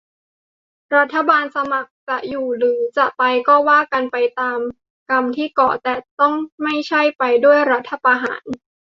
[0.95, 4.59] รัฐบาลสมัครจะอยู่หรือจะไป ก็ว่ากันไปตาม
[5.09, 8.45] กรรมที่ก่อ- แต่ต้องไม่ใช่ไปด้วยรัฐประหาร